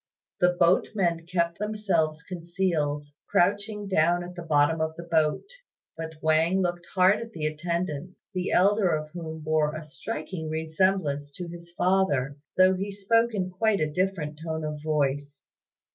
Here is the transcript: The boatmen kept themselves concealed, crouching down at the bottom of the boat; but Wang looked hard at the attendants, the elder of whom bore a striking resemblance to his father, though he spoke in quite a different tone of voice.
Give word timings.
The 0.39 0.53
boatmen 0.59 1.27
kept 1.27 1.59
themselves 1.59 2.23
concealed, 2.23 3.05
crouching 3.29 3.87
down 3.87 4.23
at 4.23 4.33
the 4.33 4.41
bottom 4.41 4.81
of 4.81 4.95
the 4.95 5.03
boat; 5.03 5.43
but 5.95 6.15
Wang 6.23 6.59
looked 6.63 6.87
hard 6.95 7.19
at 7.19 7.33
the 7.33 7.45
attendants, 7.45 8.17
the 8.33 8.49
elder 8.51 8.89
of 8.97 9.11
whom 9.11 9.41
bore 9.41 9.75
a 9.75 9.83
striking 9.85 10.49
resemblance 10.49 11.29
to 11.33 11.47
his 11.49 11.69
father, 11.73 12.35
though 12.57 12.73
he 12.73 12.91
spoke 12.91 13.35
in 13.35 13.51
quite 13.51 13.79
a 13.79 13.91
different 13.93 14.39
tone 14.43 14.63
of 14.65 14.81
voice. 14.81 15.43